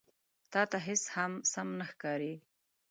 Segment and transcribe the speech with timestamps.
[0.51, 2.33] _تاته هېڅ هم سم نه ښکاري.